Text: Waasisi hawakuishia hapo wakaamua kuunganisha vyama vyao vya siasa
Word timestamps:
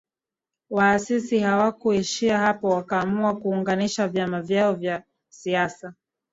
Waasisi 0.69 1.39
hawakuishia 1.39 2.37
hapo 2.37 2.67
wakaamua 2.69 3.35
kuunganisha 3.39 4.07
vyama 4.07 4.41
vyao 4.41 4.73
vya 4.73 5.03
siasa 5.29 5.93